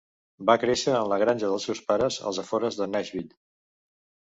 [0.49, 3.39] Va créixer en la granja dels seus pares als afores de Nashville.